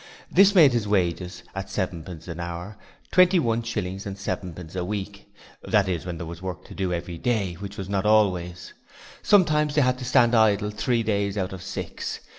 This 0.31 0.55
made 0.55 0.73
his 0.73 0.87
wages 0.87 1.43
at 1.53 1.69
sevenpence 1.69 2.27
an 2.27 2.39
hour 2.39 2.75
twenty 3.11 3.37
one 3.37 3.61
shillings 3.61 4.07
and 4.07 4.17
sevenpence 4.17 4.75
a 4.75 4.83
week 4.83 5.31
that 5.61 5.87
is, 5.87 6.07
when 6.07 6.17
there 6.17 6.25
was 6.25 6.41
work 6.41 6.65
to 6.69 6.73
do 6.73 6.91
every 6.91 7.19
day, 7.19 7.53
which 7.59 7.77
was 7.77 7.87
not 7.87 8.07
always. 8.07 8.73
Sometimes 9.21 9.75
they 9.75 9.81
had 9.81 9.99
to 9.99 10.05
stand 10.05 10.33
idle 10.33 10.71
three 10.71 11.03
days 11.03 11.37
out 11.37 11.53
of 11.53 11.61
six. 11.61 12.19